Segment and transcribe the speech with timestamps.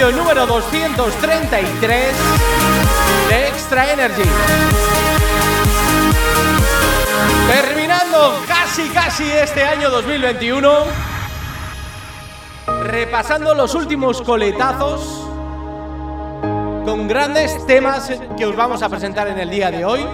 [0.00, 2.14] 233
[3.28, 4.22] de Extra Energy.
[7.48, 10.70] Terminando casi casi este año 2021.
[12.82, 15.26] Repasando los últimos coletazos
[16.84, 20.06] con grandes temas que os vamos a presentar en el día de hoy.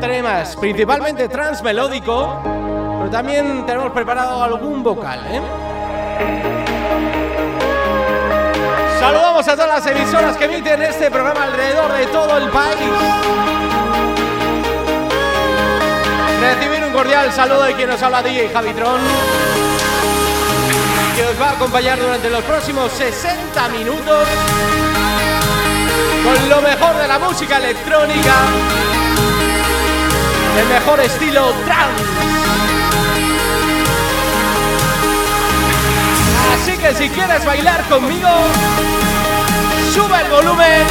[0.00, 6.67] Temas principalmente transmelódico, pero también tenemos preparado algún vocal, ¿eh?
[9.08, 12.76] Saludamos a todas las emisoras que emiten este programa alrededor de todo el país.
[16.38, 19.00] Recibir un cordial saludo de quien nos habla DJ Javitron,
[21.16, 24.28] que os va a acompañar durante los próximos 60 minutos
[26.22, 28.34] con lo mejor de la música electrónica,
[30.60, 32.27] el mejor estilo trance.
[36.94, 38.28] Si quieres bailar conmigo,
[39.92, 40.86] sube el volumen,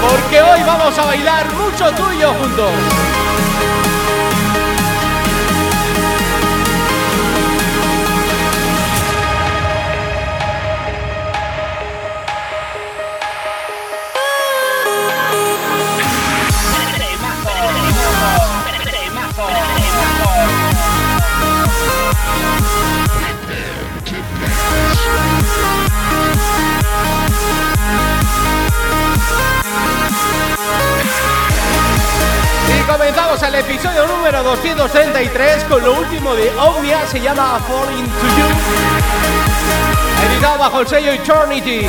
[0.00, 3.07] porque hoy vamos a bailar mucho tuyo juntos.
[33.08, 38.48] Comenzamos el episodio número 233 con lo último de Omnia, se llama Falling to You.
[40.30, 41.86] Editado bajo el sello Eternity.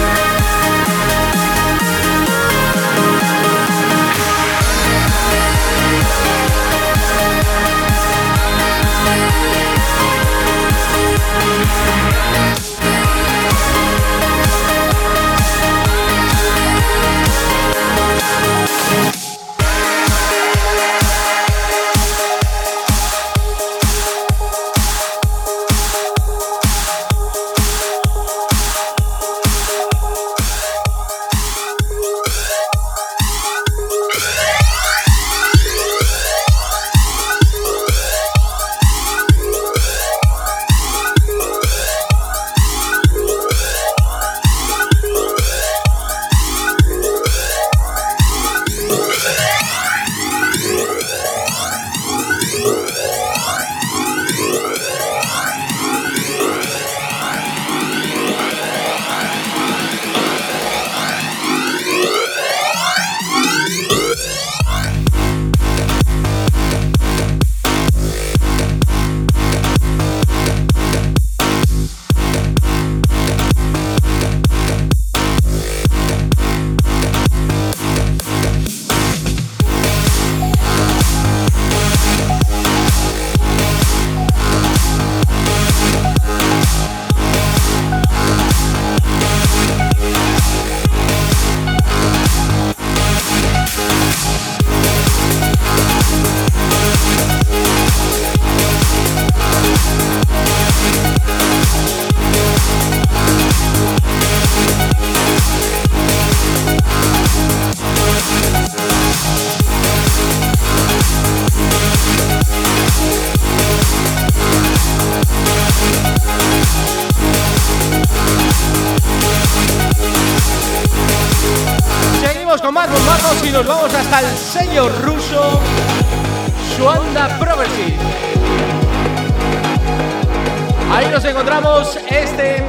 [132.10, 132.64] Este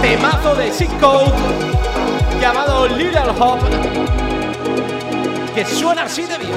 [0.00, 0.90] temazo de Sick
[2.40, 3.58] llamado Little Hop
[5.54, 6.50] que suena así de bien.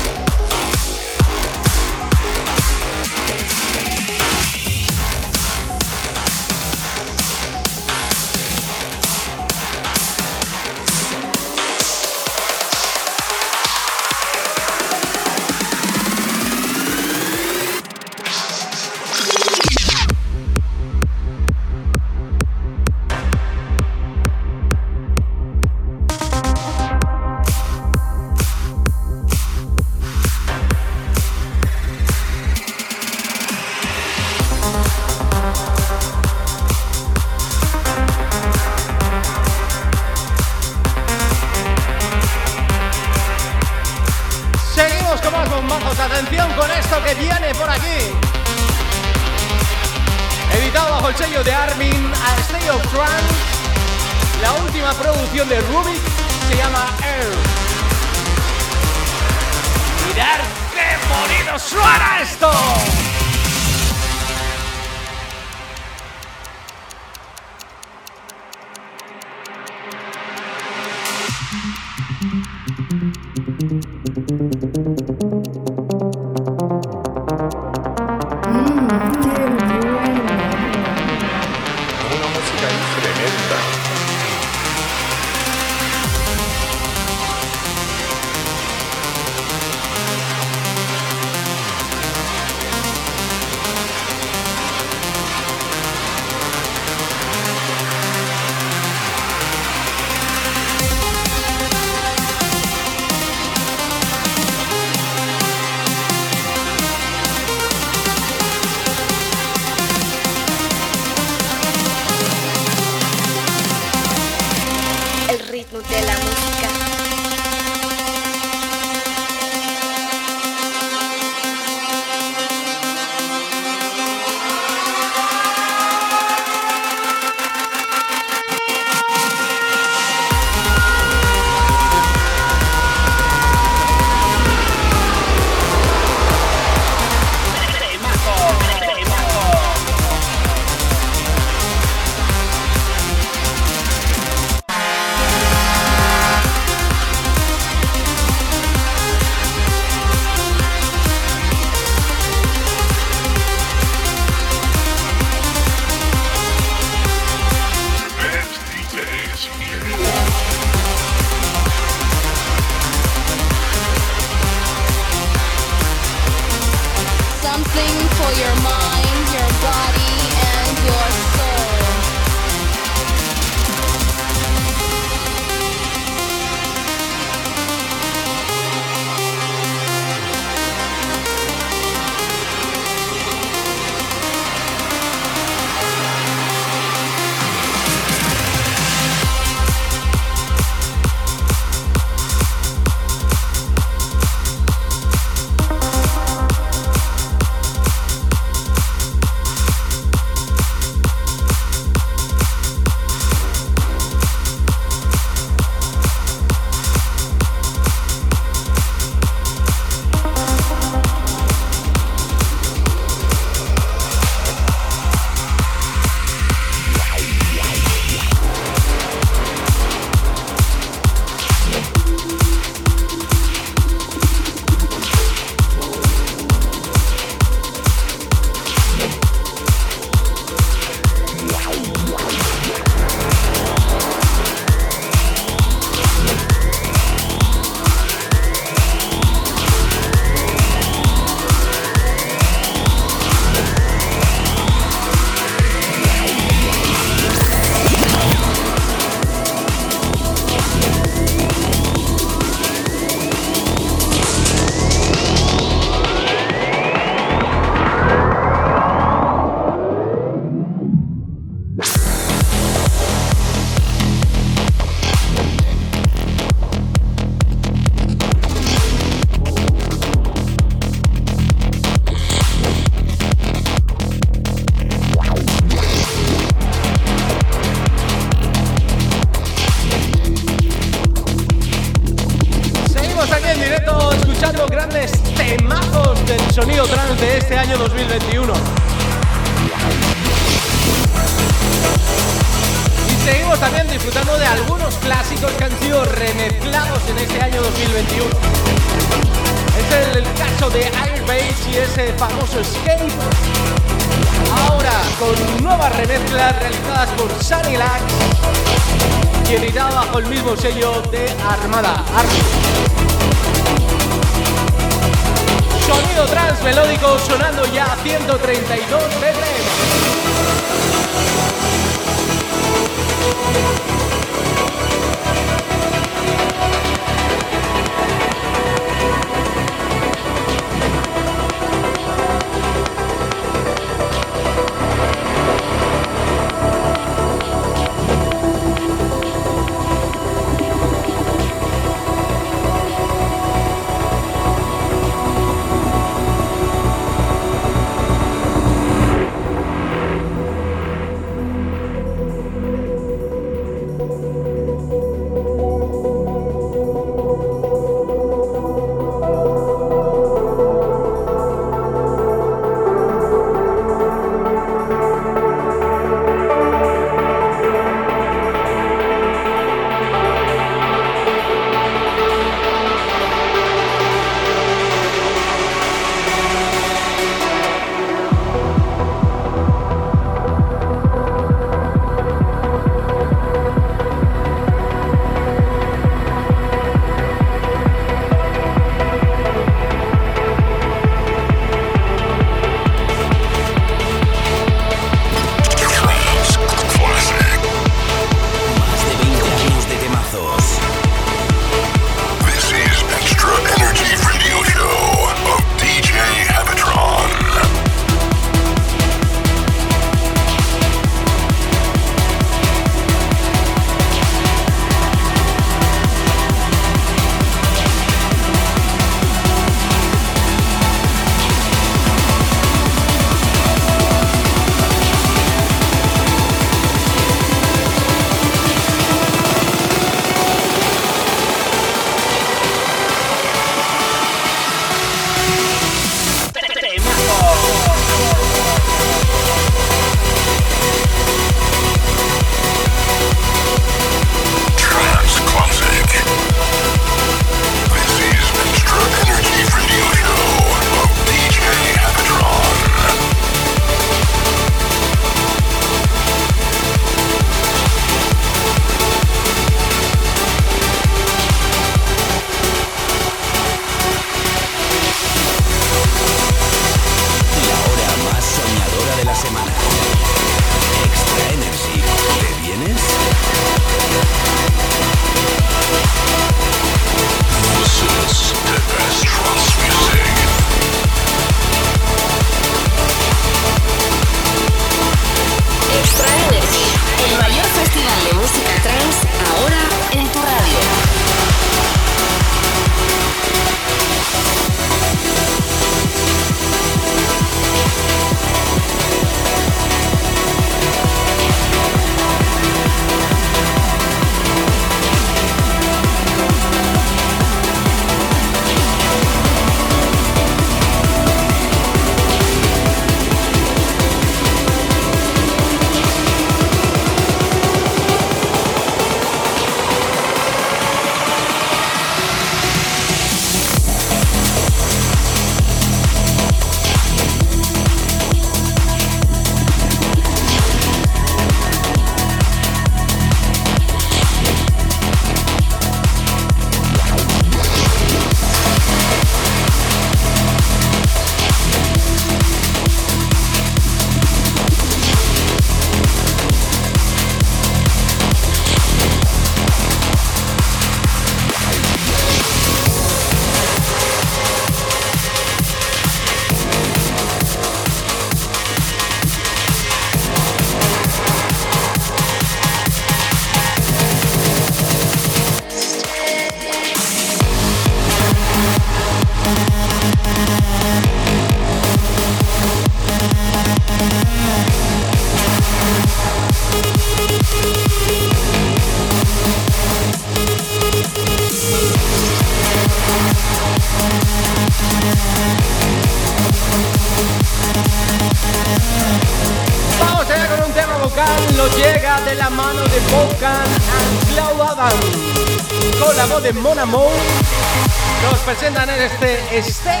[596.52, 600.00] De Mona nos presentan en este Stay,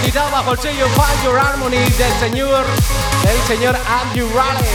[0.00, 2.64] editado bajo el sello Find Your Harmony del señor,
[3.22, 4.66] del señor Andrew Raleigh.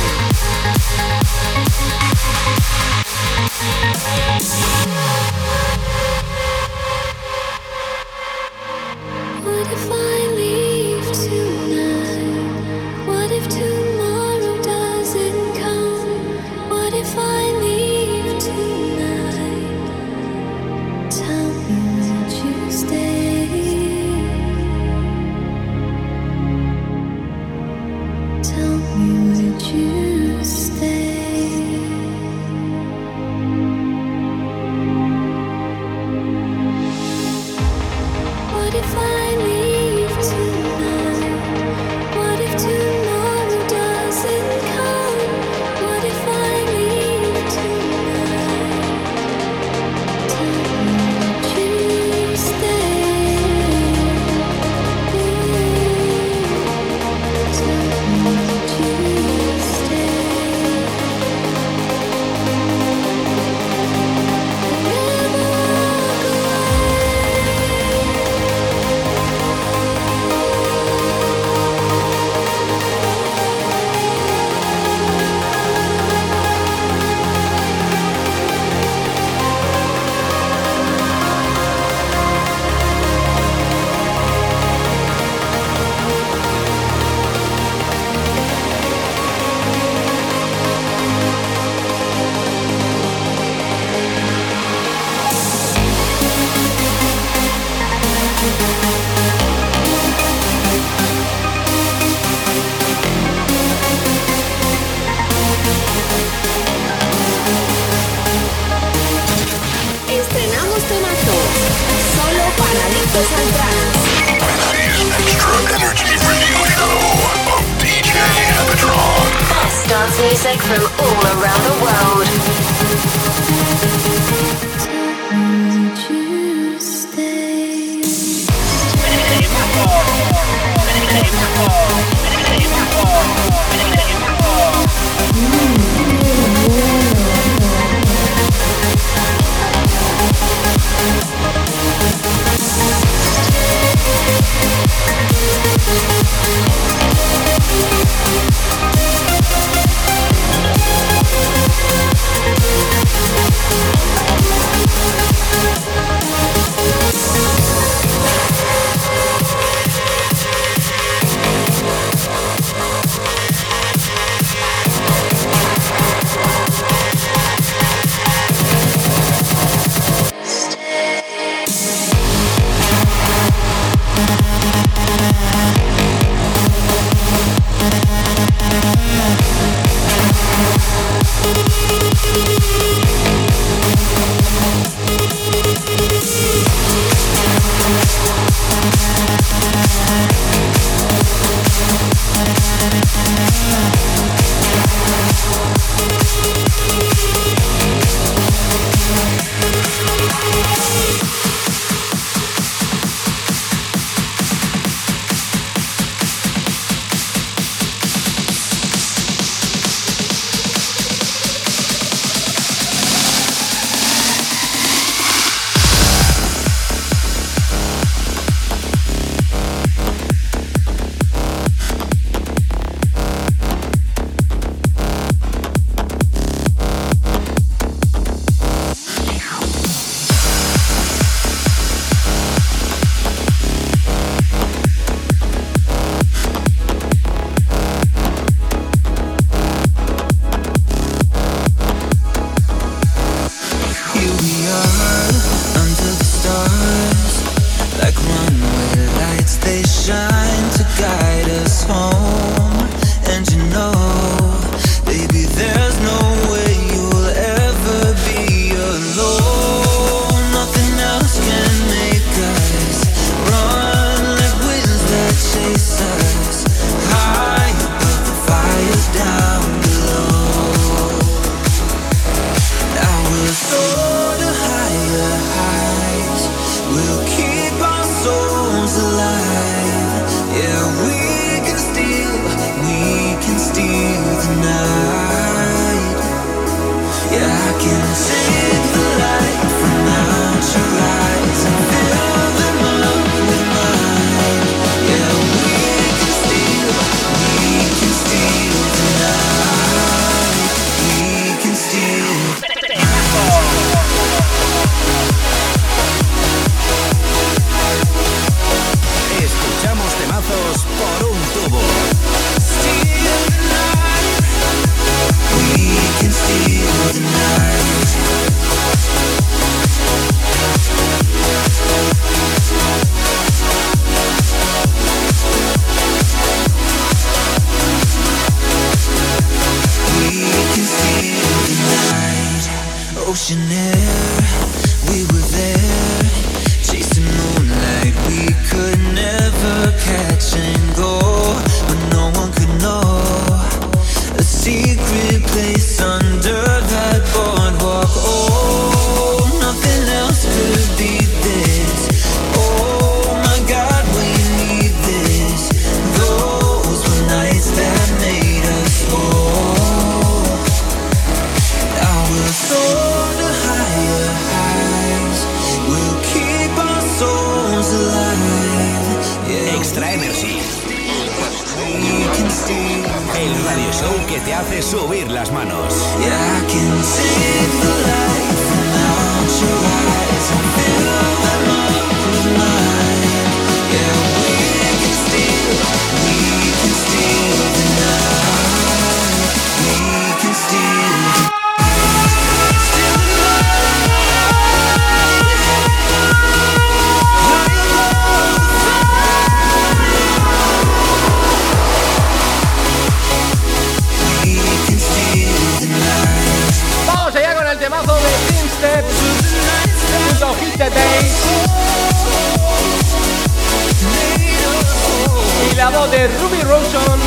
[416.07, 417.19] de Ruby Ronson,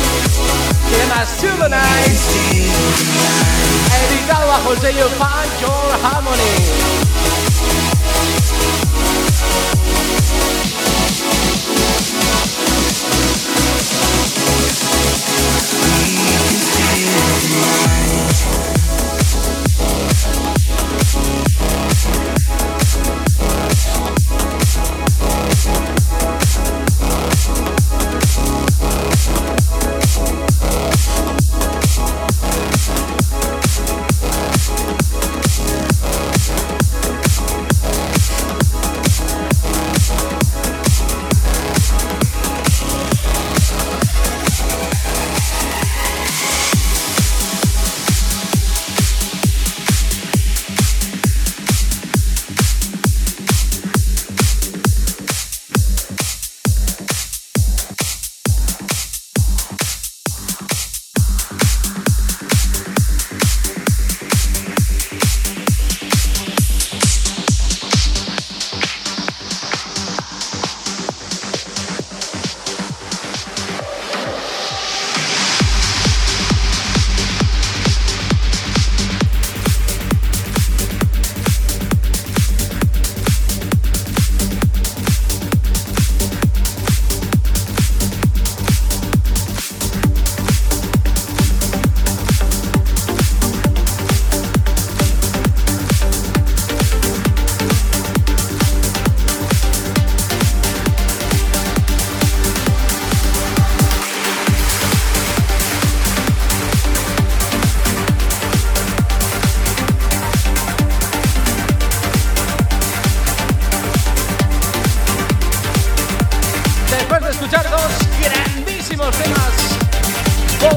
[0.89, 2.19] se llama Silver Night,
[4.11, 5.47] editado bajo el sello Fan
[6.03, 7.05] Harmony.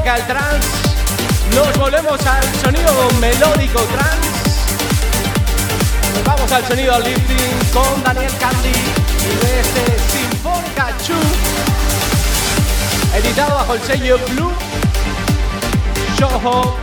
[0.09, 0.68] al trance,
[1.55, 4.29] nos volvemos al sonido melódico trance.
[6.25, 11.14] Vamos al sonido lifting con Daniel Candy y de este Sinfónica Chu,
[13.18, 14.53] editado bajo el sello Blue
[16.16, 16.77] Shoho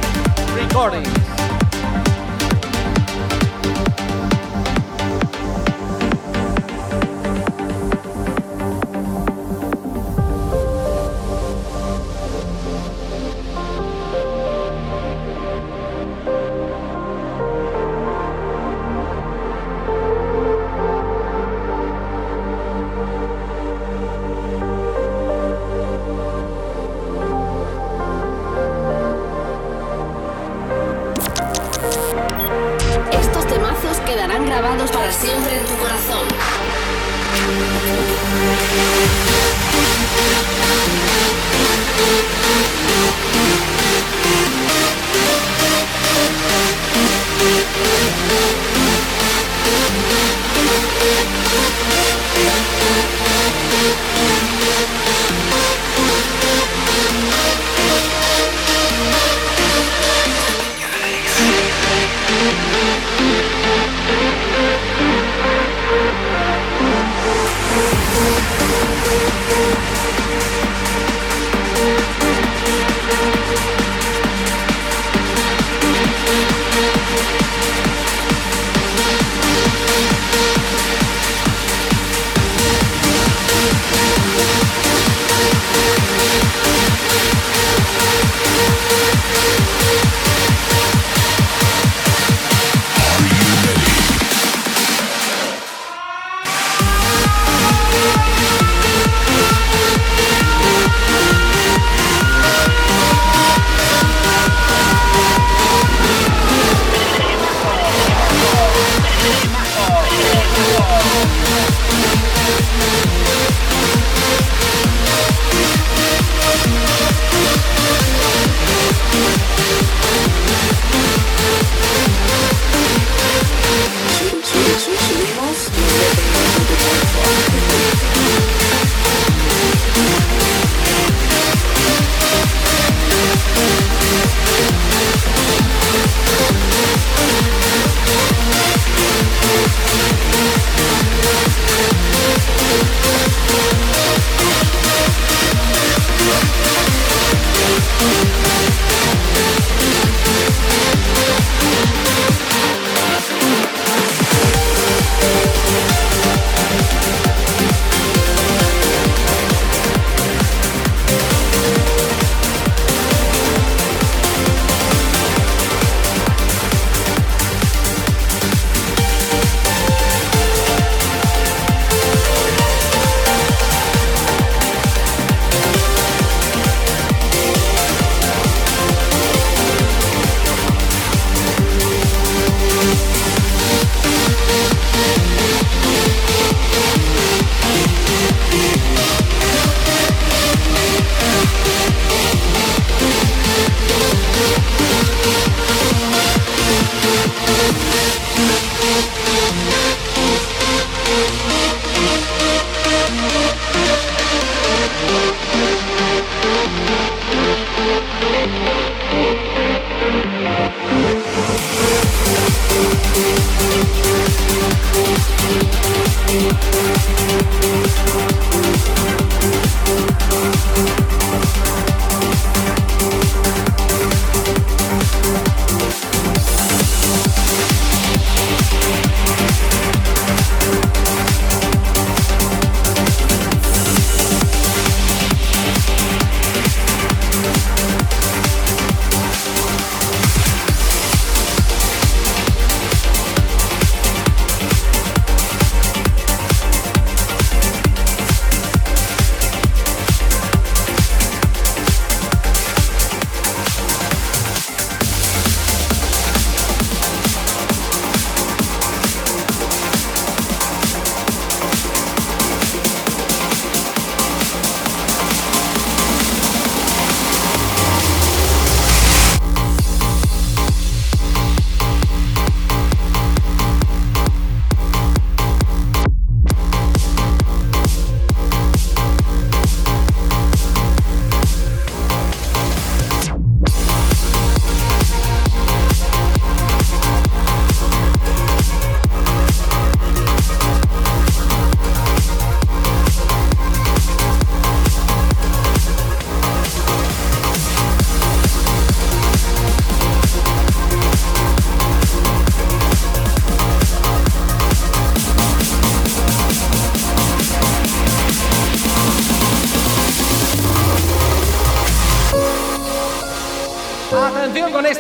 [0.55, 1.24] Recording.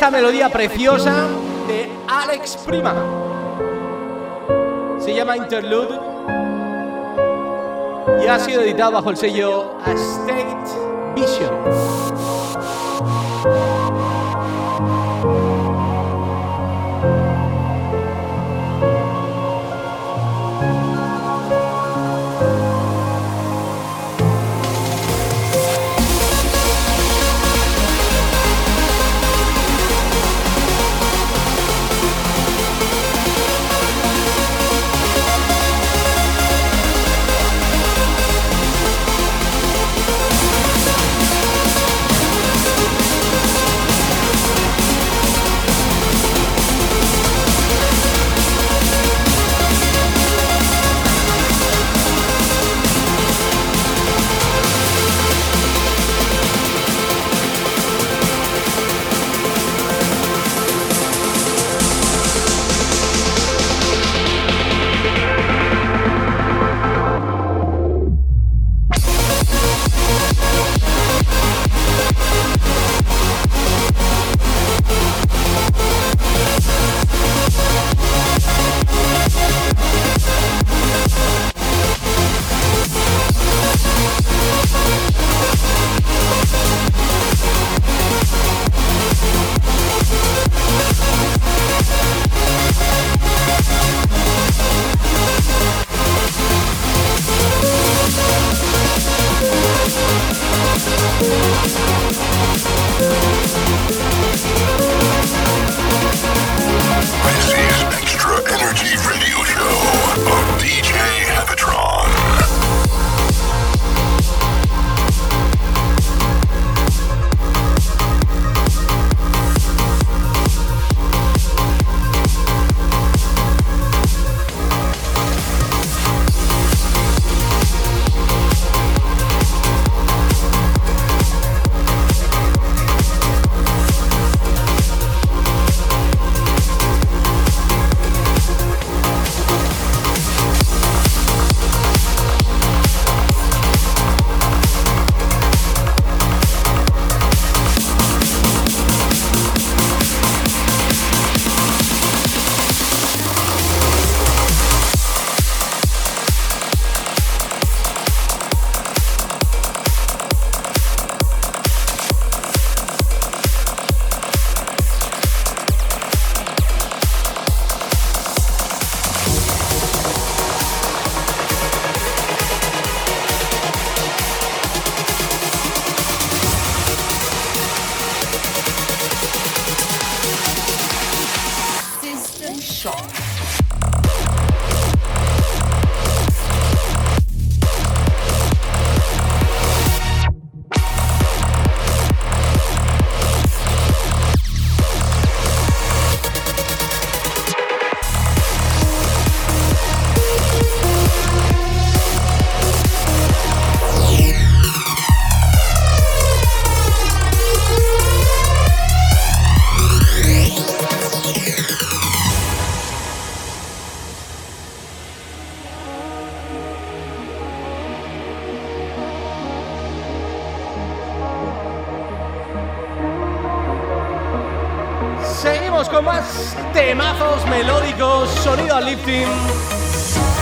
[0.05, 1.25] esta melodía preciosa
[1.67, 2.93] de Alex Prima.
[4.99, 5.99] Se llama Interlude
[8.23, 10.57] y ha sido editado bajo el sello A State
[11.15, 12.04] Vision.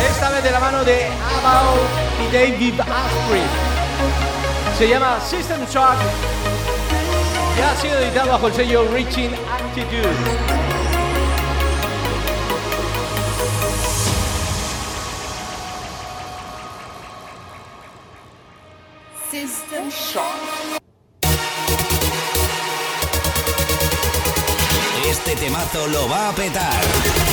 [0.10, 1.76] Esta vez de la mano de Abao
[2.22, 3.44] y David Asprey.
[4.78, 5.98] Se llama System Shock.
[7.58, 10.10] Ya ha sido editado bajo el sello Reaching Attitude.
[19.30, 20.82] System Shock.
[25.10, 27.33] Este temazo lo va a petar.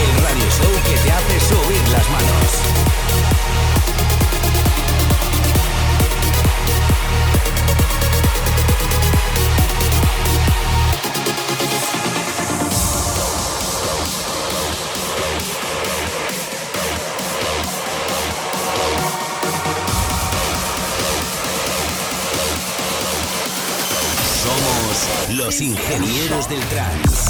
[0.00, 2.50] el radio show que te hace subir las manos.
[24.42, 27.29] Somos los ingenieros del trans.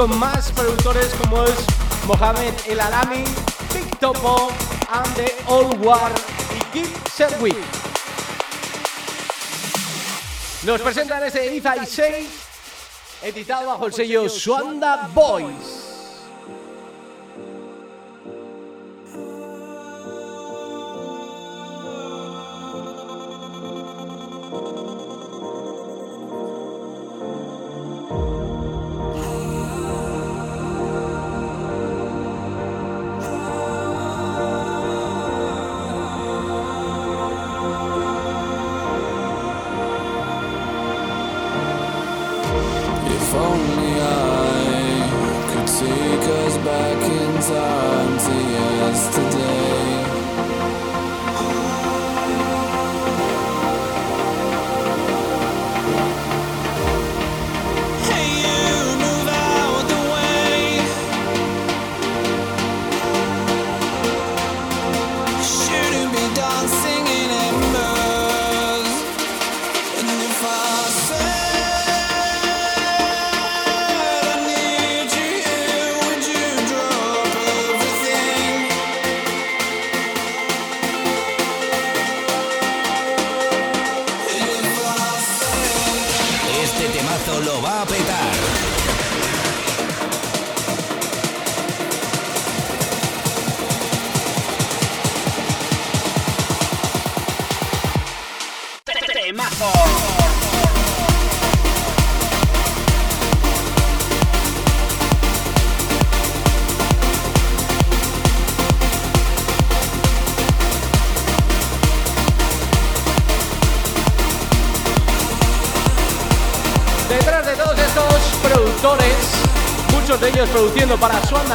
[0.00, 1.54] Con más productores como es
[2.06, 3.22] Mohamed El Alami,
[3.74, 4.48] Big Topo,
[4.88, 6.10] and the Old War
[6.56, 7.54] y Kid Sedwick.
[10.62, 12.28] Nos presentan ese Iza y 6,
[13.24, 15.69] editado bajo el sello Swanda Boys.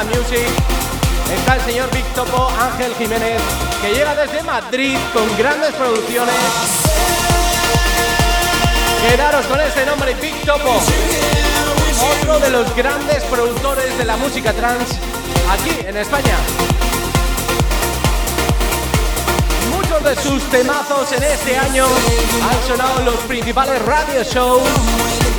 [0.04, 0.50] Music.
[1.34, 3.41] Está el señor Big Topo Ángel Jiménez,
[3.82, 6.36] que llega desde Madrid con grandes producciones.
[9.08, 10.82] Quedaros con este nombre, Big Topo,
[12.20, 14.89] otro de los grandes productores de la música trans
[15.50, 16.38] aquí en España.
[19.72, 24.68] Muchos de sus temazos en este año han sonado en los principales radio shows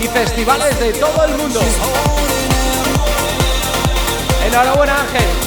[0.03, 1.61] y festivales de todo el mundo.
[4.47, 5.46] Enhorabuena Ángel.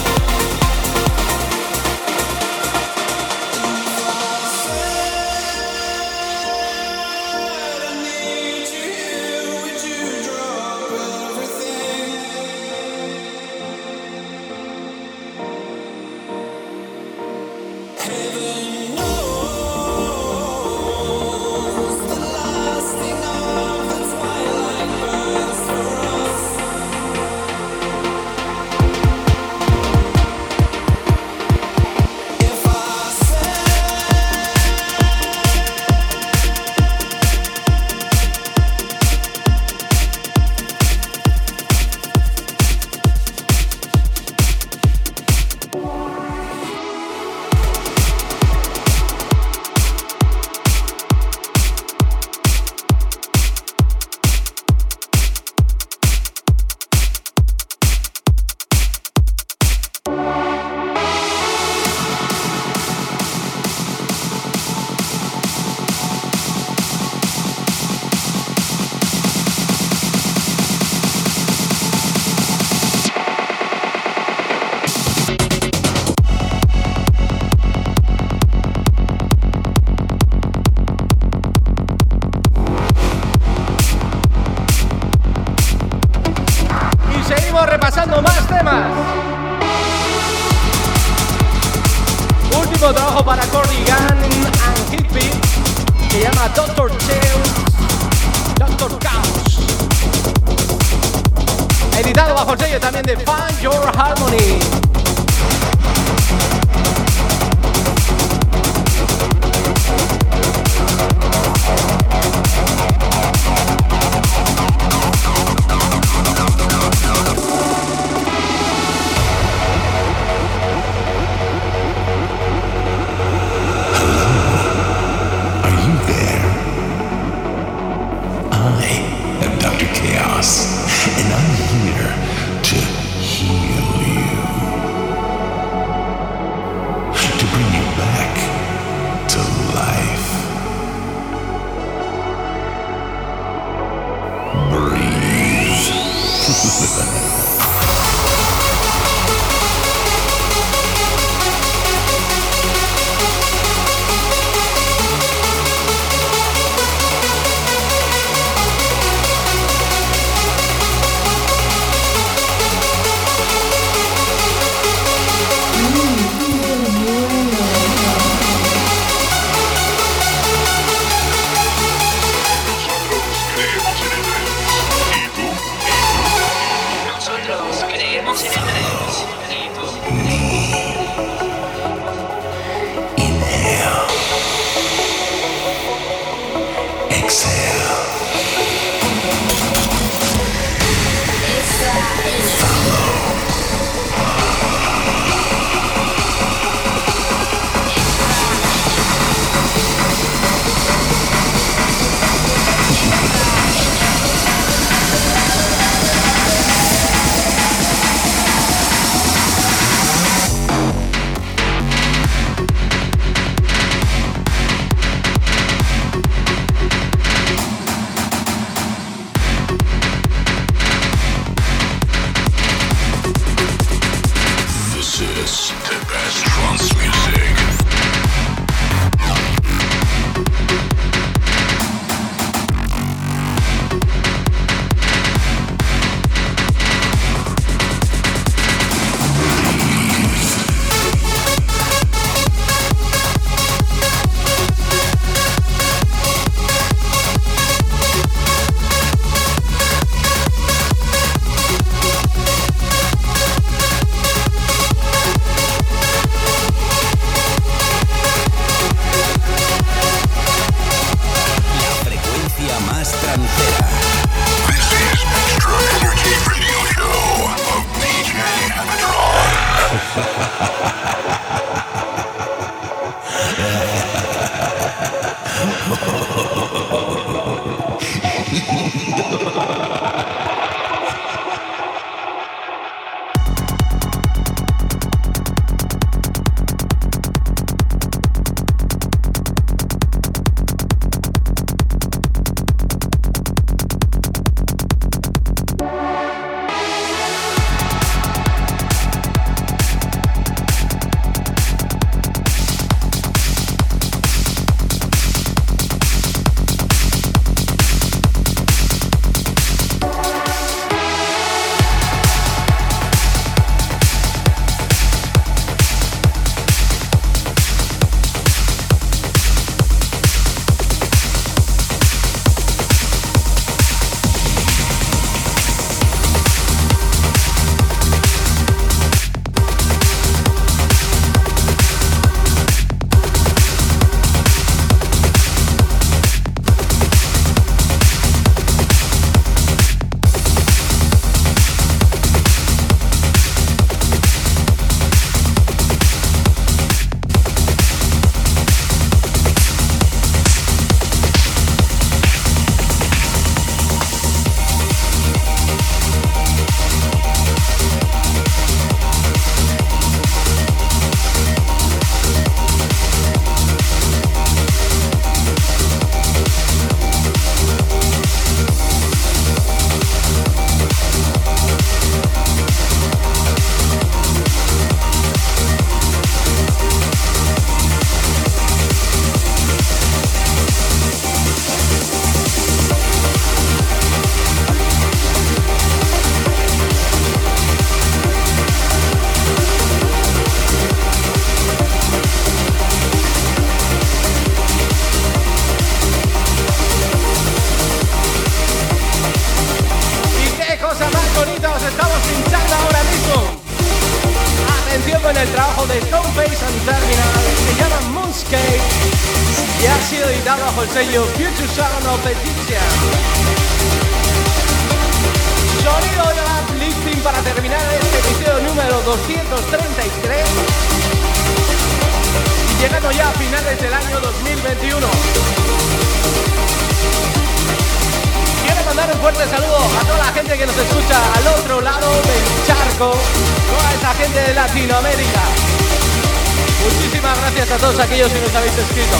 [437.72, 439.15] A todos aquellos que nos habéis escrito.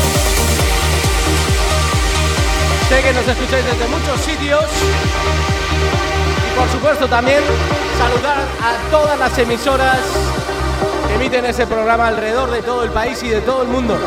[2.89, 4.64] Sé que nos escucháis desde muchos sitios
[6.47, 7.43] y por supuesto también
[7.97, 10.00] saludar a todas las emisoras
[11.08, 14.00] que emiten ese programa alrededor de todo el país y de todo el mundo.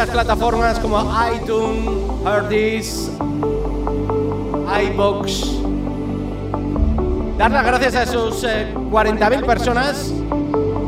[0.00, 0.98] Distintas plataformas como
[1.34, 1.90] iTunes,
[2.24, 3.10] Herdis,
[4.82, 5.60] iBox.
[7.36, 10.10] Dar las gracias a esos 40.000 eh, personas,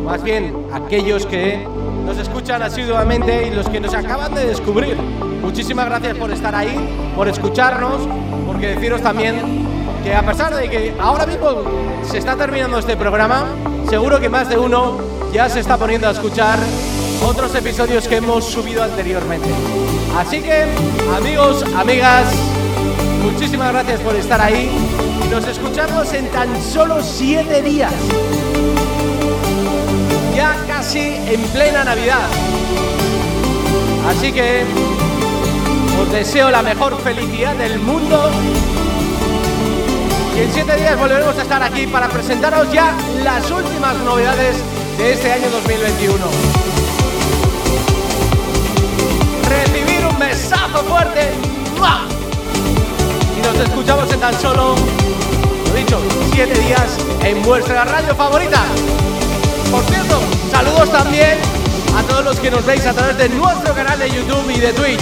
[0.02, 1.66] más bien aquellos que
[2.06, 4.96] nos escuchan asiduamente y los que nos acaban de descubrir.
[5.42, 6.74] Muchísimas gracias por estar ahí,
[7.14, 8.08] por escucharnos,
[8.46, 9.66] porque deciros también
[10.02, 11.48] que a pesar de que ahora mismo
[12.02, 13.44] se está terminando este programa,
[13.90, 14.96] seguro que más de uno
[15.34, 16.58] ya se está poniendo a escuchar
[17.24, 19.48] otros episodios que hemos subido anteriormente.
[20.16, 20.66] Así que,
[21.16, 22.32] amigos, amigas,
[23.22, 24.70] muchísimas gracias por estar ahí.
[25.30, 27.92] Nos escuchamos en tan solo siete días.
[30.34, 32.28] Ya casi en plena Navidad.
[34.08, 34.64] Así que
[36.00, 38.30] os deseo la mejor felicidad del mundo
[40.36, 44.56] y en siete días volveremos a estar aquí para presentaros ya las últimas novedades
[44.98, 46.71] de este año 2021.
[50.80, 51.32] Fuerte.
[53.36, 54.74] Y nos escuchamos en tan solo,
[55.66, 56.00] lo dicho,
[56.32, 58.62] siete días en vuestra radio favorita.
[59.70, 60.20] Por cierto,
[60.50, 61.38] saludos también
[61.96, 64.72] a todos los que nos veis a través de nuestro canal de YouTube y de
[64.72, 65.00] Twitch,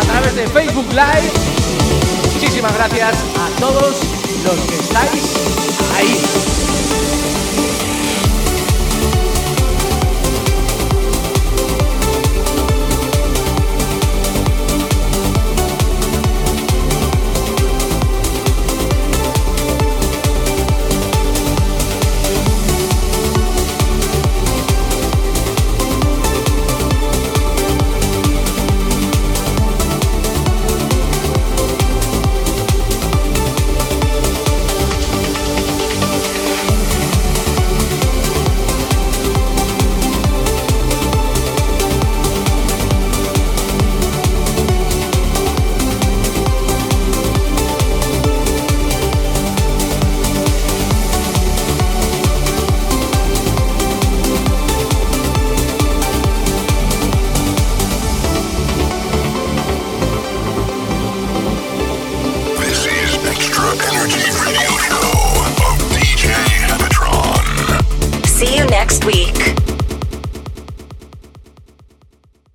[0.00, 1.30] a través de Facebook Live.
[2.34, 3.96] Muchísimas gracias a todos
[4.44, 5.34] los que estáis
[5.96, 6.55] ahí.